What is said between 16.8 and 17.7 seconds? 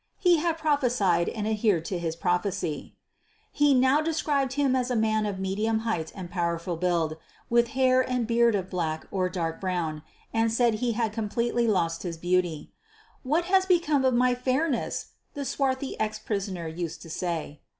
to say.